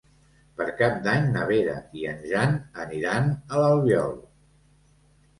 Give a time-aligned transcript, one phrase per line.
[0.59, 2.55] Per Cap d'Any na Vera i en Jan
[2.85, 4.17] aniran a l'Albiol.